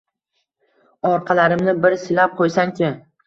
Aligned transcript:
Orqalarimni 1.09 1.75
bir 1.83 1.97
silab 2.05 2.35
qo‘ysang-chi 2.41 2.91